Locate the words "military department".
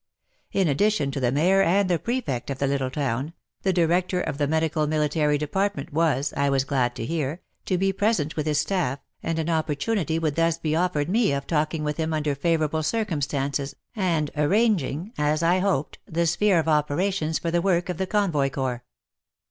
4.87-5.93